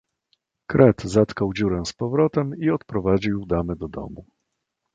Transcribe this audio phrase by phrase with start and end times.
[0.67, 4.25] "Kret zatkał dziurę z powrotem i odprowadził damy do domu."